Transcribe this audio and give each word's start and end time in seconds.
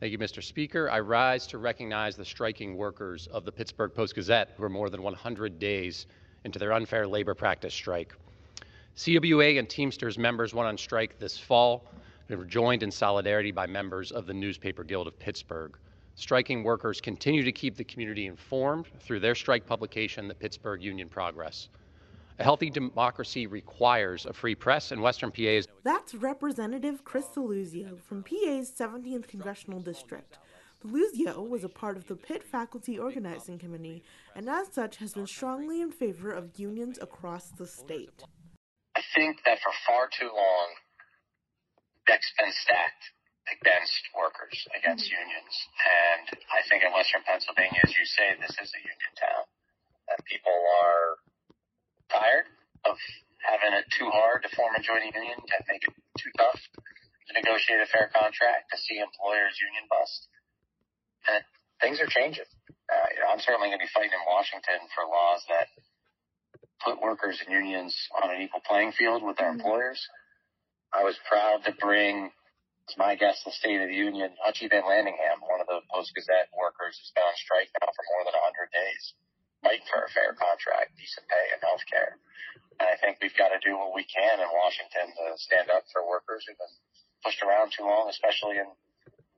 Thank 0.00 0.12
you, 0.12 0.18
Mr. 0.18 0.42
Speaker. 0.42 0.88
I 0.90 1.00
rise 1.00 1.46
to 1.48 1.58
recognize 1.58 2.16
the 2.16 2.24
striking 2.24 2.74
workers 2.78 3.26
of 3.26 3.44
the 3.44 3.52
Pittsburgh 3.52 3.94
Post 3.94 4.14
Gazette 4.14 4.54
who 4.56 4.64
are 4.64 4.70
more 4.70 4.88
than 4.88 5.02
100 5.02 5.58
days 5.58 6.06
into 6.44 6.58
their 6.58 6.72
unfair 6.72 7.06
labor 7.06 7.34
practice 7.34 7.74
strike. 7.74 8.14
CWA 8.96 9.58
and 9.58 9.68
Teamsters 9.68 10.16
members 10.16 10.54
went 10.54 10.66
on 10.66 10.78
strike 10.78 11.18
this 11.18 11.36
fall. 11.36 11.84
They 12.28 12.36
were 12.36 12.46
joined 12.46 12.82
in 12.82 12.90
solidarity 12.90 13.50
by 13.50 13.66
members 13.66 14.10
of 14.10 14.24
the 14.24 14.32
Newspaper 14.32 14.84
Guild 14.84 15.06
of 15.06 15.18
Pittsburgh. 15.18 15.76
Striking 16.14 16.64
workers 16.64 16.98
continue 17.02 17.42
to 17.42 17.52
keep 17.52 17.76
the 17.76 17.84
community 17.84 18.26
informed 18.26 18.86
through 19.00 19.20
their 19.20 19.34
strike 19.34 19.66
publication, 19.66 20.28
the 20.28 20.34
Pittsburgh 20.34 20.82
Union 20.82 21.10
Progress. 21.10 21.68
A 22.40 22.42
healthy 22.42 22.70
democracy 22.70 23.46
requires 23.46 24.24
a 24.24 24.32
free 24.32 24.54
press, 24.54 24.92
and 24.92 25.02
Western 25.02 25.30
PA 25.30 25.42
is. 25.42 25.68
That's 25.84 26.14
Representative 26.14 27.04
Chris 27.04 27.26
Deluzio 27.36 28.00
from 28.00 28.22
PA's 28.22 28.72
17th 28.72 29.28
Congressional 29.28 29.80
District. 29.80 30.38
Deluzio 30.82 31.46
was 31.46 31.64
a 31.64 31.68
part 31.68 31.98
of 31.98 32.06
the 32.06 32.16
Pitt 32.16 32.42
Faculty 32.42 32.98
Organizing 32.98 33.58
Committee 33.58 34.02
and, 34.34 34.48
as 34.48 34.72
such, 34.72 34.96
has 34.96 35.12
been 35.12 35.26
strongly 35.26 35.82
in 35.82 35.92
favor 35.92 36.32
of 36.32 36.58
unions 36.58 36.98
across 37.02 37.50
the 37.50 37.66
state. 37.66 38.24
I 38.96 39.02
think 39.14 39.36
that 39.44 39.58
for 39.60 39.72
far 39.86 40.08
too 40.08 40.32
long, 40.32 40.68
deck's 42.06 42.32
been 42.38 42.52
stacked 42.52 43.04
against 43.52 44.00
workers, 44.16 44.66
against 44.78 45.04
mm-hmm. 45.04 45.28
unions. 45.28 45.54
And 45.84 46.40
I 46.56 46.64
think 46.70 46.84
in 46.84 46.92
Western 46.94 47.20
Pennsylvania, 47.28 47.80
as 47.84 47.92
you 47.92 48.06
say, 48.06 48.32
this 48.40 48.56
is 48.56 48.72
a 48.72 48.80
union 48.80 49.12
town. 49.20 49.44
That 50.08 50.24
people 50.24 50.56
are 50.56 50.90
tired 50.90 51.06
of 51.06 51.09
having 53.70 53.86
it 53.86 53.94
too 53.94 54.10
hard 54.10 54.42
to 54.42 54.50
form 54.56 54.74
a 54.74 54.82
union, 54.82 55.38
to 55.38 55.56
make 55.70 55.82
it 55.86 55.94
too 56.18 56.30
tough 56.36 56.58
to 56.74 57.32
negotiate 57.38 57.78
a 57.78 57.86
fair 57.86 58.10
contract, 58.10 58.70
to 58.74 58.76
see 58.78 58.98
employers 58.98 59.54
union 59.62 59.86
bust. 59.86 60.26
And 61.30 61.42
things 61.78 62.02
are 62.02 62.10
changing. 62.10 62.50
Uh, 62.90 63.06
you 63.14 63.22
know, 63.22 63.30
I'm 63.30 63.38
certainly 63.38 63.70
going 63.70 63.78
to 63.78 63.86
be 63.86 63.94
fighting 63.94 64.10
in 64.10 64.24
Washington 64.26 64.82
for 64.90 65.06
laws 65.06 65.46
that 65.46 65.70
put 66.82 66.98
workers 66.98 67.38
and 67.38 67.54
unions 67.54 67.94
on 68.18 68.34
an 68.34 68.42
equal 68.42 68.64
playing 68.66 68.90
field 68.98 69.22
with 69.22 69.38
their 69.38 69.54
mm-hmm. 69.54 69.62
employers. 69.62 70.02
I 70.90 71.06
was 71.06 71.14
proud 71.30 71.62
to 71.70 71.72
bring 71.78 72.34
as 72.90 72.98
my 72.98 73.14
guest 73.14 73.46
the 73.46 73.54
State 73.54 73.78
of 73.78 73.86
the 73.86 73.94
Union, 73.94 74.34
Hutchie 74.42 74.66
Van 74.66 74.82
Landingham, 74.82 75.38
one 75.46 75.62
of 75.62 75.70
the 75.70 75.86
Post 75.94 76.10
Gazette 76.18 76.50
workers 76.58 76.98
who's 76.98 77.14
been 77.14 77.22
on 77.22 77.36
strike 77.38 77.70
now 77.78 77.86
for 77.86 78.04
more 78.10 78.26
than 78.26 78.34
100 78.34 78.74
days 78.74 79.14
fighting 79.62 79.86
for 79.88 80.04
a 80.04 80.10
fair 80.10 80.32
contract, 80.34 80.96
decent 80.96 81.28
pay, 81.28 81.46
and 81.52 81.60
health 81.60 81.84
care. 81.88 82.16
And 82.80 82.88
I 82.88 82.96
think 82.96 83.20
we've 83.20 83.36
got 83.36 83.52
to 83.52 83.60
do 83.60 83.76
what 83.76 83.92
we 83.92 84.04
can 84.08 84.40
in 84.40 84.48
Washington 84.48 85.12
to 85.12 85.36
stand 85.36 85.68
up 85.68 85.84
for 85.92 86.00
workers 86.08 86.48
who've 86.48 86.56
been 86.56 86.76
pushed 87.20 87.42
around 87.44 87.76
too 87.76 87.84
long, 87.84 88.08
especially 88.08 88.56
in 88.56 88.64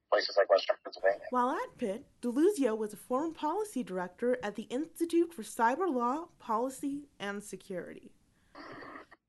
places 0.07 0.39
like 0.39 0.47
Western 0.47 0.79
Pennsylvania. 0.87 1.27
While 1.35 1.59
at 1.59 1.75
Pitt, 1.77 2.07
Deluzio 2.23 2.79
was 2.79 2.95
a 2.95 3.01
former 3.01 3.35
policy 3.35 3.83
director 3.83 4.39
at 4.43 4.55
the 4.55 4.71
Institute 4.71 5.35
for 5.35 5.43
Cyber 5.43 5.91
Law, 5.91 6.31
Policy, 6.39 7.11
and 7.19 7.43
Security. 7.43 8.15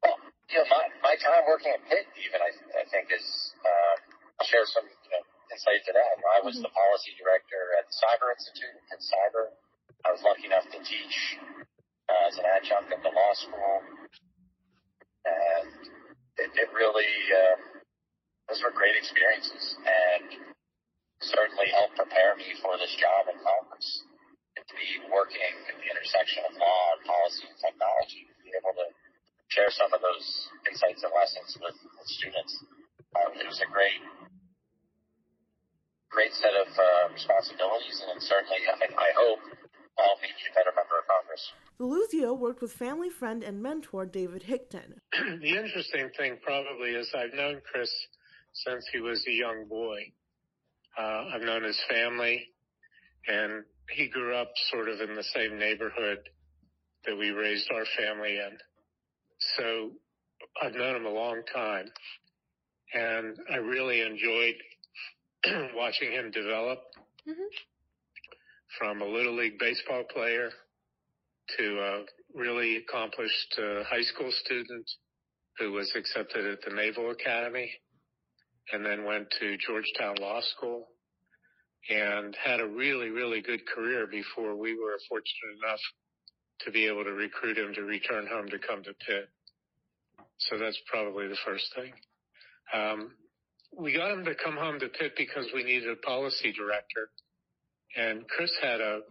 Well, 0.06 0.20
you 0.52 0.62
know, 0.62 0.68
my, 0.70 0.86
my 1.02 1.16
time 1.18 1.50
working 1.50 1.74
at 1.74 1.82
Pitt, 1.90 2.06
even, 2.22 2.38
I, 2.38 2.52
I 2.78 2.86
think, 2.94 3.10
is, 3.10 3.26
uh, 3.66 3.96
I'll 4.38 4.46
share 4.46 4.68
some 4.70 4.86
you 4.86 5.10
know, 5.10 5.24
insight 5.50 5.82
to 5.90 5.92
that. 5.98 6.22
I 6.38 6.46
was 6.46 6.62
mm-hmm. 6.62 6.70
the 6.70 6.74
policy 6.76 7.18
director 7.18 7.74
at 7.82 7.90
the 7.90 7.96
Cyber 7.98 8.30
Institute 8.30 8.78
at 8.94 9.02
Cyber 9.02 9.58
I 10.04 10.12
was 10.12 10.20
lucky 10.20 10.52
enough 10.52 10.68
to 10.68 10.80
teach 10.84 11.40
uh, 12.12 12.28
as 12.28 12.36
an 12.36 12.44
adjunct 12.44 12.92
at 12.92 13.00
the 13.04 13.14
law 13.16 13.32
school, 13.40 14.03
it, 16.44 16.52
it 16.54 16.70
really 16.76 17.12
uh, 17.32 17.58
those 18.52 18.60
were 18.62 18.76
great 18.76 19.00
experiences, 19.00 19.80
and 19.88 20.52
certainly 21.24 21.72
helped 21.72 21.96
prepare 21.96 22.36
me 22.36 22.52
for 22.60 22.76
this 22.76 22.92
job 23.00 23.32
in 23.32 23.40
Congress. 23.40 23.88
to 24.60 24.76
be 24.76 25.02
working 25.10 25.42
at 25.42 25.76
the 25.76 25.88
intersection 25.88 26.44
of 26.46 26.54
law 26.60 26.84
and 26.96 27.02
policy 27.08 27.48
and 27.48 27.58
technology, 27.58 28.28
to 28.28 28.36
be 28.44 28.52
able 28.54 28.76
to 28.76 28.88
share 29.50 29.72
some 29.74 29.90
of 29.92 30.02
those 30.04 30.26
insights 30.70 31.02
and 31.04 31.14
lessons 31.16 31.58
with, 31.60 31.78
with 31.78 32.08
students. 32.10 32.54
Um, 33.18 33.34
it 33.38 33.46
was 33.48 33.62
a 33.62 33.70
great, 33.70 34.02
great 36.10 36.34
set 36.38 36.54
of 36.54 36.70
uh, 36.70 37.14
responsibilities, 37.14 37.98
and 38.12 38.22
certainly, 38.22 38.62
I, 38.68 38.90
I 38.92 39.10
hope, 39.18 39.42
I'll 39.98 40.20
make 40.26 40.33
you 41.38 41.54
a 41.58 41.78
better 41.78 41.82
member 41.82 41.94
of 41.94 42.10
Congress. 42.10 42.14
Deluzio 42.14 42.38
worked 42.38 42.62
with 42.62 42.72
family 42.74 43.10
friend 43.10 43.44
and 43.44 43.62
mentor 43.62 44.06
David 44.06 44.44
Hickton. 44.44 45.00
the 45.42 45.58
interesting 45.58 46.10
thing 46.18 46.38
probably 46.44 46.92
is 46.92 47.14
I've 47.16 47.34
known 47.34 47.62
Chris 47.72 47.92
since 48.54 48.86
he 48.92 49.00
was 49.00 49.26
a 49.28 49.32
young 49.32 49.66
boy. 49.68 50.12
Uh, 50.98 51.26
I've 51.34 51.42
known 51.42 51.64
his 51.64 51.80
family, 51.90 52.50
and 53.28 53.64
he 53.90 54.08
grew 54.08 54.36
up 54.36 54.52
sort 54.72 54.90
of 54.90 55.02
in 55.02 55.16
the 55.16 55.24
same 55.24 55.58
neighborhood 55.58 56.20
that 57.06 57.18
we 57.18 57.30
raised 57.30 57.72
our 57.72 57.86
family 57.98 58.38
in. 58.38 58.58
So 59.58 59.92
I've 60.62 60.76
known 60.76 60.96
him 60.98 61.06
a 61.06 61.10
long 61.10 61.42
time, 61.54 61.92
and 62.94 63.38
I 63.52 63.58
really 63.58 64.02
enjoyed 64.02 64.56
watching 65.76 66.12
him 66.12 66.32
develop. 66.32 66.80
Mm-hmm 67.28 67.44
from 68.78 69.02
a 69.02 69.06
little 69.06 69.36
league 69.36 69.60
baseball 69.60 70.04
player 70.04 70.50
to 71.58 71.80
a 71.80 72.06
really 72.34 72.78
accomplished 72.78 73.58
uh, 73.58 73.84
high 73.84 74.02
school 74.02 74.32
student 74.44 74.90
who 75.60 75.72
was 75.72 75.92
accepted 75.96 76.46
at 76.46 76.60
the 76.62 76.76
Naval 76.76 77.12
Academy 77.12 77.72
and 78.72 78.86
then 78.86 79.06
went 79.06 79.28
to 79.40 79.58
Georgetown 79.58 80.16
Law 80.20 80.42
School 80.56 80.88
and 81.90 82.36
had 82.44 82.60
a 82.60 82.68
really, 82.68 83.10
really 83.10 83.42
good 83.42 83.62
career 83.68 84.08
before 84.08 84.56
we 84.56 84.74
were 84.74 84.98
fortunate 85.10 85.58
enough 85.64 85.80
to 86.62 86.72
be 86.72 86.88
able 86.88 87.04
to 87.04 87.12
recruit 87.12 87.58
him 87.58 87.74
to 87.74 87.82
return 87.82 88.26
home 88.26 88.48
to 88.50 88.58
come 88.60 88.84
to 88.84 88.94
Pitt. 89.06 89.30
So 90.38 90.58
that's 90.58 90.80
probably 90.90 91.28
the 91.28 91.38
first 91.46 91.66
thing. 91.76 91.92
Um, 92.74 93.12
we 93.78 93.94
got 93.94 94.12
him 94.12 94.24
to 94.26 94.36
come 94.36 94.56
home 94.56 94.80
to 94.80 94.88
Pitt 94.88 95.14
because 95.18 95.48
we 95.54 95.64
needed 95.64 95.90
a 95.90 95.96
policy 95.98 96.54
director 96.54 97.10
and 97.96 98.28
Chris 98.28 98.52
had 98.62 98.82
a, 98.82 99.02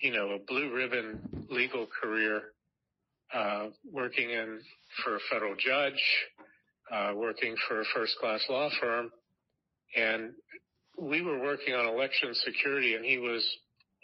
you 0.00 0.12
know, 0.12 0.30
a 0.30 0.38
blue 0.46 0.72
ribbon 0.74 1.46
legal 1.50 1.86
career, 2.00 2.42
uh, 3.32 3.68
working 3.92 4.30
in 4.30 4.60
for 5.02 5.16
a 5.16 5.20
federal 5.30 5.54
judge, 5.56 6.02
uh, 6.92 7.12
working 7.14 7.54
for 7.68 7.80
a 7.80 7.84
first 7.94 8.16
class 8.20 8.44
law 8.48 8.68
firm. 8.80 9.10
And 9.96 10.32
we 11.00 11.22
were 11.22 11.40
working 11.40 11.74
on 11.74 11.86
election 11.86 12.34
security 12.34 12.94
and 12.94 13.04
he 13.04 13.18
was 13.18 13.44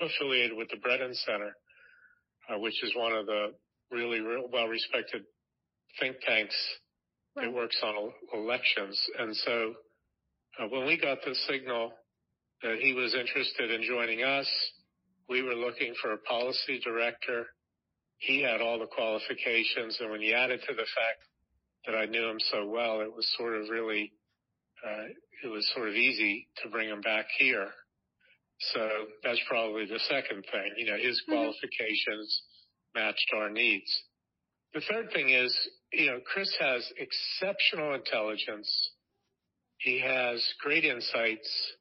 affiliated 0.01 0.57
with 0.57 0.69
the 0.71 0.79
Brennan 0.79 1.15
Center, 1.15 1.53
uh, 2.49 2.59
which 2.59 2.83
is 2.83 2.93
one 2.97 3.13
of 3.13 3.27
the 3.27 3.53
really 3.91 4.21
real 4.21 4.49
well 4.53 4.67
respected 4.67 5.23
think 5.99 6.17
tanks 6.27 6.55
right. 7.37 7.47
that 7.47 7.53
works 7.53 7.77
on 7.83 8.13
elections. 8.33 9.01
And 9.19 9.37
so 9.37 9.75
uh, 10.61 10.67
when 10.69 10.87
we 10.87 10.99
got 10.99 11.19
the 11.25 11.35
signal 11.49 11.93
that 12.63 12.77
he 12.79 12.93
was 12.93 13.15
interested 13.15 13.71
in 13.71 13.83
joining 13.83 14.23
us. 14.23 14.47
We 15.31 15.43
were 15.43 15.55
looking 15.55 15.95
for 16.03 16.13
a 16.13 16.19
policy 16.19 16.81
director. 16.85 17.47
He 18.19 18.43
had 18.43 18.61
all 18.61 18.79
the 18.79 18.87
qualifications. 18.87 19.97
And 20.01 20.11
when 20.11 20.21
you 20.21 20.35
added 20.35 20.61
to 20.69 20.75
the 20.75 20.83
fact 20.83 21.23
that 21.87 21.95
I 21.95 22.07
knew 22.07 22.29
him 22.29 22.41
so 22.51 22.67
well, 22.67 23.01
it 23.01 23.15
was 23.15 23.27
sort 23.39 23.55
of 23.55 23.71
really, 23.71 24.13
uh, 24.85 25.05
it 25.45 25.49
was 25.49 25.71
sort 25.75 25.89
of 25.89 25.95
easy 25.95 26.49
to 26.63 26.69
bring 26.69 26.89
him 26.89 27.01
back 27.01 27.27
here. 27.39 27.69
So 28.75 28.89
that's 29.23 29.41
probably 29.49 29.87
the 29.87 30.01
second 30.01 30.45
thing. 30.51 30.75
You 30.77 30.87
know, 30.91 30.99
his 30.99 31.23
mm-hmm. 31.23 31.33
qualifications 31.33 32.43
matched 32.95 33.31
our 33.35 33.49
needs. 33.49 33.91
The 34.75 34.83
third 34.91 35.13
thing 35.13 35.31
is, 35.31 35.57
you 35.93 36.07
know, 36.07 36.19
Chris 36.27 36.53
has 36.61 36.87
exceptional 36.99 37.95
intelligence. 37.95 38.69
He 39.79 40.01
has 40.01 40.45
great 40.63 40.85
insights 40.85 41.73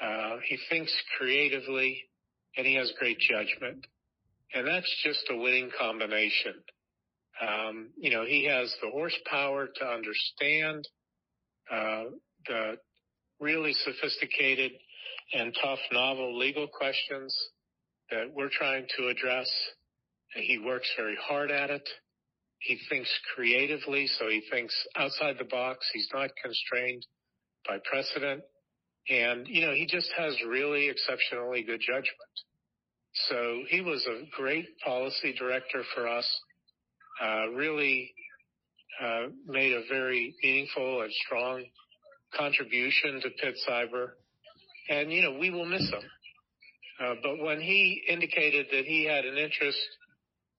uh, 0.00 0.36
he 0.44 0.58
thinks 0.70 0.92
creatively 1.16 2.02
and 2.58 2.66
he 2.66 2.74
has 2.74 2.92
great 2.98 3.18
judgment. 3.20 3.86
And 4.52 4.66
that's 4.66 4.92
just 5.04 5.24
a 5.30 5.36
winning 5.36 5.70
combination. 5.78 6.54
Um, 7.40 7.90
you 7.96 8.10
know, 8.10 8.24
he 8.24 8.46
has 8.46 8.74
the 8.82 8.90
horsepower 8.90 9.68
to 9.76 9.86
understand 9.86 10.88
uh, 11.70 12.04
the 12.46 12.76
really 13.40 13.72
sophisticated 13.72 14.72
and 15.32 15.56
tough 15.62 15.78
novel 15.92 16.36
legal 16.36 16.66
questions 16.66 17.34
that 18.10 18.32
we're 18.34 18.50
trying 18.50 18.86
to 18.96 19.08
address. 19.08 19.48
He 20.34 20.58
works 20.58 20.90
very 20.96 21.16
hard 21.22 21.50
at 21.52 21.70
it. 21.70 21.88
He 22.60 22.78
thinks 22.88 23.10
creatively, 23.36 24.08
so 24.18 24.28
he 24.28 24.42
thinks 24.50 24.74
outside 24.96 25.36
the 25.38 25.44
box. 25.44 25.86
He's 25.92 26.08
not 26.12 26.30
constrained 26.42 27.06
by 27.68 27.78
precedent. 27.88 28.42
And, 29.08 29.46
you 29.46 29.64
know, 29.64 29.72
he 29.72 29.86
just 29.86 30.10
has 30.16 30.34
really 30.46 30.88
exceptionally 30.88 31.62
good 31.62 31.80
judgment. 31.80 32.34
So 33.14 33.62
he 33.68 33.80
was 33.80 34.06
a 34.06 34.24
great 34.36 34.66
policy 34.84 35.34
director 35.38 35.82
for 35.94 36.06
us, 36.08 36.40
uh, 37.22 37.48
really, 37.50 38.12
uh, 39.00 39.28
made 39.46 39.72
a 39.72 39.82
very 39.88 40.34
meaningful 40.42 41.02
and 41.02 41.12
strong 41.26 41.64
contribution 42.36 43.20
to 43.22 43.30
Pitt 43.30 43.56
Cyber. 43.68 44.10
and 44.90 45.12
you 45.12 45.22
know 45.22 45.38
we 45.38 45.50
will 45.50 45.66
miss 45.66 45.88
him. 45.90 46.02
Uh, 47.00 47.14
but 47.22 47.38
when 47.38 47.60
he 47.60 48.02
indicated 48.08 48.66
that 48.72 48.84
he 48.84 49.04
had 49.04 49.24
an 49.24 49.36
interest 49.36 49.78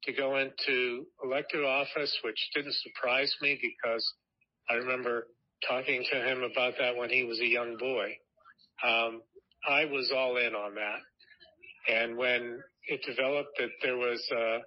to 0.04 0.13
go 0.13 0.38
into 0.38 1.06
elected 1.24 1.66
office, 1.66 2.16
which 2.24 2.38
didn't 2.56 2.75
surprise 2.75 3.34
me 3.42 3.60
because 3.62 4.13
I 4.69 4.75
remember 4.75 5.28
talking 5.68 6.06
to 6.12 6.19
him 6.19 6.44
about 6.44 6.74
that 6.80 6.96
when 6.96 7.10
he 7.10 7.24
was 7.24 7.40
a 7.40 7.46
young 7.46 7.75
boy. 7.78 8.16
Um, 8.84 9.22
I 9.68 9.86
was 9.86 10.12
all 10.16 10.38
in 10.38 10.56
on 10.56 10.75
that. 10.75 11.00
And 11.89 12.18
when 12.18 12.59
it 12.88 13.01
developed 13.06 13.57
that 13.57 13.69
there 13.81 13.97
was 13.97 14.24
uh, 14.31 14.59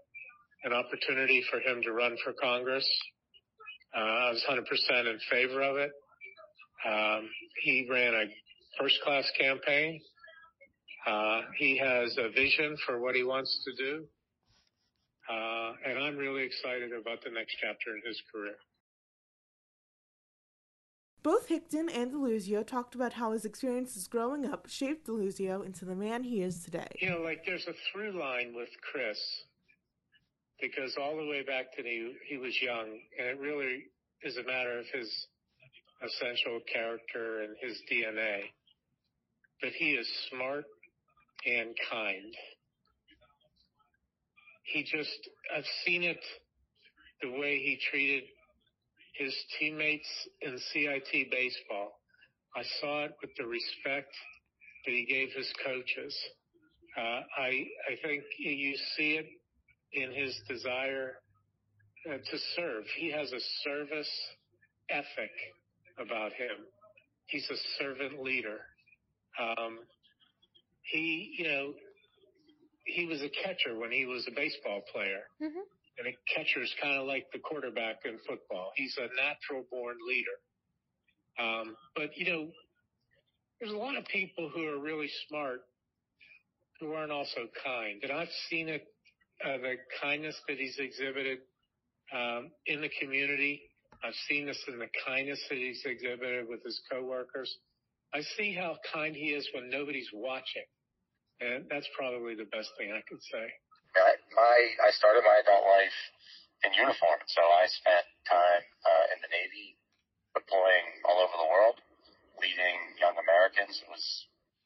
an 0.64 0.72
opportunity 0.72 1.44
for 1.50 1.60
him 1.60 1.82
to 1.82 1.92
run 1.92 2.16
for 2.24 2.32
Congress, 2.32 2.88
uh, 3.96 4.00
I 4.00 4.30
was 4.30 4.44
100% 4.48 5.10
in 5.10 5.18
favor 5.30 5.62
of 5.62 5.76
it. 5.76 5.90
Um, 6.86 7.28
he 7.62 7.86
ran 7.90 8.14
a 8.14 8.24
first 8.80 8.98
class 9.04 9.30
campaign. 9.38 10.00
Uh, 11.06 11.42
he 11.58 11.78
has 11.78 12.16
a 12.18 12.30
vision 12.30 12.76
for 12.86 13.00
what 13.00 13.14
he 13.14 13.22
wants 13.22 13.62
to 13.64 13.84
do. 13.84 14.04
And 15.84 15.98
I'm 15.98 16.16
really 16.16 16.44
excited 16.44 16.92
about 16.92 17.22
the 17.24 17.30
next 17.30 17.56
chapter 17.60 17.90
in 17.96 18.02
his 18.06 18.20
career. 18.32 18.54
Both 21.22 21.48
Hickton 21.48 21.88
and 21.94 22.12
DeLuzio 22.12 22.66
talked 22.66 22.96
about 22.96 23.12
how 23.12 23.30
his 23.30 23.44
experiences 23.44 24.08
growing 24.08 24.44
up 24.44 24.66
shaped 24.68 25.06
DeLuzio 25.06 25.64
into 25.64 25.84
the 25.84 25.94
man 25.94 26.24
he 26.24 26.42
is 26.42 26.64
today. 26.64 26.88
You 26.98 27.10
know, 27.10 27.20
like 27.20 27.44
there's 27.46 27.66
a 27.68 27.74
through 27.92 28.18
line 28.18 28.54
with 28.56 28.70
Chris 28.90 29.18
because 30.60 30.96
all 31.00 31.16
the 31.16 31.26
way 31.26 31.42
back 31.44 31.72
to 31.76 31.82
he, 31.82 32.12
he 32.28 32.38
was 32.38 32.60
young, 32.60 32.86
and 33.18 33.28
it 33.28 33.38
really 33.38 33.84
is 34.22 34.36
a 34.36 34.44
matter 34.44 34.78
of 34.78 34.86
his 34.92 35.26
essential 36.04 36.60
character 36.72 37.42
and 37.42 37.56
his 37.60 37.80
DNA. 37.90 38.42
But 39.60 39.70
he 39.72 39.92
is 39.92 40.08
smart 40.28 40.64
and 41.46 41.70
kind. 41.90 42.34
He 44.64 44.82
just, 44.82 45.28
I've 45.56 45.66
seen 45.84 46.02
it 46.02 46.20
the 47.20 47.30
way 47.30 47.58
he 47.58 47.78
treated 47.90 48.24
his 49.12 49.34
teammates 49.58 50.08
in 50.40 50.58
CIT 50.72 51.30
baseball. 51.30 52.00
I 52.56 52.62
saw 52.80 53.04
it 53.04 53.12
with 53.20 53.30
the 53.38 53.46
respect 53.46 54.12
that 54.84 54.92
he 54.92 55.06
gave 55.06 55.28
his 55.36 55.50
coaches. 55.64 56.16
Uh, 56.96 57.20
I 57.38 57.66
I 57.90 57.96
think 58.02 58.22
you 58.38 58.74
see 58.96 59.14
it 59.16 59.26
in 59.92 60.12
his 60.12 60.38
desire 60.48 61.14
uh, 62.08 62.18
to 62.18 62.38
serve. 62.56 62.84
He 62.98 63.10
has 63.12 63.32
a 63.32 63.40
service 63.64 64.10
ethic 64.90 65.30
about 65.98 66.32
him. 66.32 66.66
He's 67.26 67.48
a 67.50 67.82
servant 67.82 68.22
leader. 68.22 68.60
Um, 69.40 69.78
he, 70.82 71.34
you 71.38 71.44
know, 71.48 71.72
he 72.84 73.06
was 73.06 73.22
a 73.22 73.30
catcher 73.42 73.78
when 73.78 73.90
he 73.90 74.04
was 74.04 74.26
a 74.28 74.34
baseball 74.34 74.82
player. 74.92 75.22
Mm-hmm. 75.42 75.60
And 75.98 76.08
a 76.08 76.16
catcher 76.34 76.62
is 76.62 76.72
kind 76.80 76.98
of 76.98 77.06
like 77.06 77.26
the 77.32 77.38
quarterback 77.38 78.00
in 78.04 78.18
football. 78.26 78.72
He's 78.76 78.96
a 78.98 79.08
natural 79.20 79.64
born 79.70 79.96
leader. 80.08 80.38
Um, 81.38 81.76
but 81.94 82.16
you 82.16 82.32
know, 82.32 82.48
there's 83.60 83.72
a 83.72 83.76
lot 83.76 83.96
of 83.96 84.04
people 84.06 84.50
who 84.54 84.66
are 84.66 84.78
really 84.78 85.10
smart 85.28 85.60
who 86.80 86.92
aren't 86.94 87.12
also 87.12 87.46
kind. 87.64 88.00
And 88.02 88.10
I've 88.10 88.32
seen 88.50 88.68
it, 88.68 88.82
uh, 89.44 89.58
the 89.58 89.74
kindness 90.02 90.34
that 90.48 90.58
he's 90.58 90.76
exhibited, 90.78 91.38
um, 92.12 92.50
in 92.66 92.80
the 92.80 92.90
community. 93.00 93.62
I've 94.04 94.18
seen 94.28 94.46
this 94.46 94.58
in 94.66 94.78
the 94.78 94.88
kindness 95.06 95.40
that 95.48 95.58
he's 95.58 95.82
exhibited 95.84 96.48
with 96.48 96.62
his 96.64 96.80
coworkers. 96.90 97.54
I 98.12 98.22
see 98.36 98.52
how 98.52 98.76
kind 98.92 99.14
he 99.14 99.26
is 99.28 99.48
when 99.54 99.70
nobody's 99.70 100.08
watching. 100.12 100.66
And 101.40 101.66
that's 101.70 101.86
probably 101.96 102.34
the 102.34 102.44
best 102.44 102.70
thing 102.76 102.92
I 102.92 103.02
could 103.08 103.22
say. 103.22 103.46
I, 104.32 104.88
my 104.88 104.88
I 104.88 104.90
started 104.96 105.24
my 105.24 105.36
adult 105.44 105.64
life 105.68 105.98
in 106.64 106.72
uniform, 106.72 107.20
so 107.28 107.42
I 107.42 107.66
spent 107.68 108.04
time 108.24 108.64
uh, 108.86 109.04
in 109.12 109.18
the 109.20 109.28
Navy, 109.28 109.76
deploying 110.32 110.86
all 111.04 111.20
over 111.20 111.36
the 111.36 111.50
world, 111.50 111.76
leading 112.40 112.96
young 112.96 113.18
Americans. 113.18 113.82
It 113.82 113.90
was, 113.90 114.04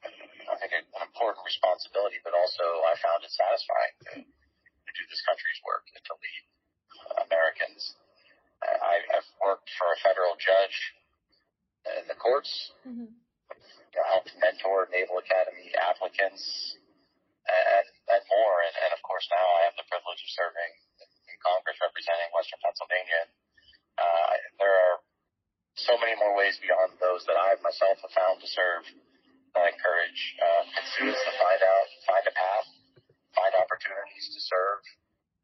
I 0.04 0.54
think, 0.60 0.72
an 0.76 0.84
important 1.02 1.42
responsibility, 1.42 2.20
but 2.22 2.36
also 2.36 2.62
I 2.86 2.94
found 3.00 3.24
it 3.24 3.32
satisfying 3.32 3.94
to, 4.06 4.14
to 4.22 4.90
do 4.92 5.04
this 5.08 5.22
country's 5.24 5.60
work 5.64 5.84
and 5.96 6.04
to 6.04 6.14
lead 6.14 6.42
Americans. 7.26 7.96
I, 8.62 9.02
I've 9.18 9.30
worked 9.42 9.68
for 9.76 9.88
a 9.90 9.98
federal 10.00 10.36
judge 10.38 10.76
in 12.02 12.06
the 12.06 12.18
courts. 12.18 12.72
Mm-hmm. 12.86 13.10
Helped 13.96 14.36
mentor 14.36 14.92
Naval 14.92 15.24
Academy 15.24 15.72
applicants 15.80 16.75
course, 19.26 19.42
now 19.42 19.46
I 19.58 19.60
have 19.66 19.76
the 19.76 19.86
privilege 19.90 20.22
of 20.22 20.30
serving 20.30 20.72
in 21.02 21.36
Congress 21.42 21.78
representing 21.82 22.30
Western 22.30 22.62
Pennsylvania. 22.62 23.22
Uh, 23.98 24.32
there 24.62 24.70
are 24.70 24.96
so 25.74 25.98
many 25.98 26.14
more 26.16 26.36
ways 26.38 26.58
beyond 26.62 26.94
those 27.02 27.26
that 27.26 27.34
I 27.34 27.58
myself 27.60 27.98
have 28.06 28.14
found 28.14 28.38
to 28.40 28.48
serve. 28.48 28.86
I 29.56 29.72
encourage 29.72 30.20
uh, 30.38 30.62
students 30.94 31.22
to 31.24 31.32
find 31.40 31.60
out, 31.64 31.86
find 32.06 32.24
a 32.28 32.34
path, 32.36 32.68
find 33.34 33.52
opportunities 33.56 34.26
to 34.36 34.40
serve 34.44 34.80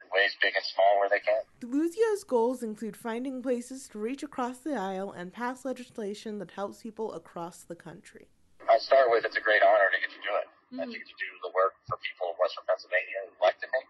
in 0.04 0.06
ways 0.12 0.36
big 0.38 0.52
and 0.52 0.66
small 0.76 1.00
where 1.00 1.08
they 1.08 1.24
can. 1.24 1.42
DeLuzio's 1.64 2.22
goals 2.22 2.62
include 2.62 2.96
finding 2.96 3.40
places 3.40 3.88
to 3.88 3.98
reach 3.98 4.22
across 4.22 4.60
the 4.60 4.76
aisle 4.76 5.10
and 5.10 5.32
pass 5.32 5.64
legislation 5.64 6.38
that 6.38 6.52
helps 6.52 6.84
people 6.84 7.16
across 7.16 7.64
the 7.64 7.76
country. 7.76 8.28
I 8.68 8.78
start 8.78 9.08
with 9.10 9.24
it's 9.24 9.36
a 9.36 9.42
great 9.42 9.64
honor 9.64 9.88
to 9.90 9.98
get 9.98 10.12
to 10.12 10.20
do 10.22 10.32
it 10.38 10.46
mm-hmm. 10.72 10.80
and 10.80 10.88
to, 10.88 11.14
do 11.20 11.30
the 11.44 11.52
work 11.52 11.76
for 11.84 12.00
people 12.00 12.32
of 12.32 12.40
Western 12.40 12.64
Pennsylvania 12.64 13.28
who 13.28 13.36
elected 13.44 13.68
me, 13.68 13.82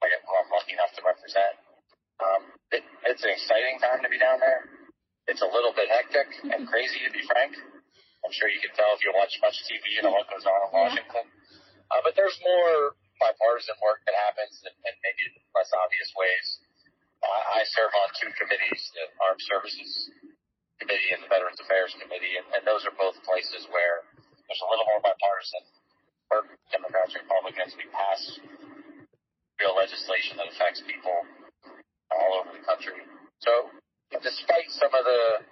like 0.00 0.16
who 0.24 0.32
I'm 0.32 0.48
lucky 0.48 0.72
enough 0.72 0.92
to 0.96 1.02
represent. 1.04 1.54
Um, 2.18 2.42
it, 2.72 2.82
it's 3.04 3.22
an 3.22 3.30
exciting 3.36 3.78
time 3.78 4.00
to 4.02 4.08
be 4.08 4.16
down 4.16 4.40
there. 4.40 4.64
It's 5.28 5.44
a 5.44 5.50
little 5.52 5.76
bit 5.76 5.92
hectic 5.92 6.32
and 6.48 6.64
crazy, 6.72 7.04
to 7.04 7.12
be 7.12 7.22
frank. 7.28 7.52
I'm 8.24 8.34
sure 8.34 8.48
you 8.50 8.58
can 8.58 8.74
tell 8.74 8.90
if 8.96 9.04
you 9.04 9.12
watch 9.14 9.36
much 9.44 9.60
TV, 9.68 9.84
you 9.94 10.02
know 10.02 10.10
what 10.10 10.26
goes 10.26 10.42
on 10.42 10.58
in 10.66 10.70
Washington. 10.74 11.26
Yeah. 11.28 11.92
Uh, 11.94 12.00
but 12.02 12.18
there's 12.18 12.34
more 12.42 12.98
bipartisan 13.22 13.78
work 13.84 14.02
that 14.08 14.16
happens 14.16 14.58
in, 14.66 14.74
in 14.74 14.94
maybe 15.04 15.22
less 15.54 15.70
obvious 15.70 16.10
ways. 16.18 16.46
I, 17.22 17.62
I 17.62 17.68
serve 17.70 17.92
on 17.94 18.08
two 18.18 18.30
committees, 18.34 18.80
the 18.96 19.04
Armed 19.22 19.42
Services 19.46 19.90
Committee 20.82 21.10
and 21.14 21.22
the 21.22 21.30
Veterans 21.30 21.58
Affairs 21.62 21.94
Committee, 21.98 22.38
and, 22.38 22.46
and 22.58 22.62
those 22.66 22.86
are 22.86 22.94
both 22.94 23.18
places 23.26 23.66
where 23.70 24.06
there's 24.46 24.62
a 24.62 24.70
little 24.70 24.86
more 24.86 25.02
bipartisan 25.02 25.62
Republicans, 27.48 27.76
we 27.80 27.88
pass 27.96 28.20
real 29.60 29.74
legislation 29.74 30.36
that 30.36 30.52
affects 30.52 30.82
people 30.84 31.16
all 32.12 32.40
over 32.40 32.52
the 32.52 32.64
country. 32.64 33.00
So, 33.40 33.72
despite 34.20 34.68
some 34.68 34.92
of 34.92 35.04
the 35.04 35.48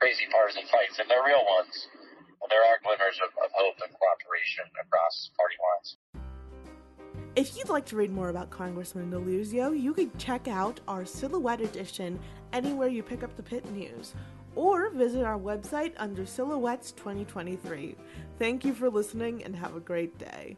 crazy 0.00 0.26
partisan 0.32 0.66
fights, 0.66 0.98
and 0.98 1.08
they're 1.08 1.22
real 1.22 1.46
ones, 1.46 1.86
there 2.50 2.62
are 2.66 2.82
glimmers 2.82 3.18
of, 3.22 3.30
of 3.44 3.50
hope 3.54 3.78
and 3.78 3.94
cooperation 3.94 4.66
across 4.82 5.30
party 5.38 5.54
lines. 5.62 5.88
If 7.36 7.56
you'd 7.56 7.68
like 7.68 7.86
to 7.86 7.96
read 7.96 8.10
more 8.10 8.30
about 8.30 8.50
Congressman 8.50 9.12
DeLuzio, 9.12 9.78
you 9.80 9.94
can 9.94 10.10
check 10.18 10.48
out 10.48 10.80
our 10.88 11.04
Silhouette 11.04 11.60
edition 11.60 12.18
anywhere 12.52 12.88
you 12.88 13.04
pick 13.04 13.22
up 13.22 13.36
the 13.36 13.42
Pitt 13.42 13.70
News 13.70 14.14
or 14.56 14.90
visit 14.90 15.22
our 15.22 15.38
website 15.38 15.92
under 15.98 16.26
Silhouettes 16.26 16.90
2023. 16.92 17.94
Thank 18.38 18.64
you 18.64 18.74
for 18.74 18.90
listening 18.90 19.44
and 19.44 19.54
have 19.54 19.76
a 19.76 19.80
great 19.80 20.18
day. 20.18 20.56